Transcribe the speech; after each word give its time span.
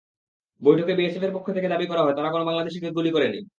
বৈঠকে 0.61 0.93
বিএসএফের 0.95 1.33
পক্ষ 1.33 1.47
থেকে 1.51 1.67
দাবি 1.67 1.85
করা 1.87 2.03
হয়, 2.03 2.15
তারা 2.15 2.29
কোনো 2.31 2.43
বাংলাদেশিকে 2.45 2.89
গুলি 2.91 3.11
করেনি। 3.11 3.41